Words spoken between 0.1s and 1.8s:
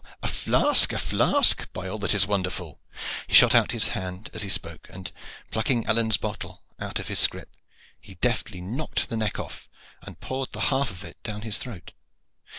A flask, a flask!